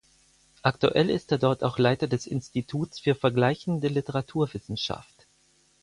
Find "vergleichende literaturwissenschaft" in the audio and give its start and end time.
3.13-5.27